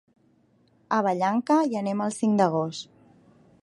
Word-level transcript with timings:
A 0.97 1.01
Vallanca 1.09 1.59
hi 1.69 1.79
anem 1.83 2.03
el 2.07 2.19
cinc 2.19 2.43
d'agost. 2.43 2.95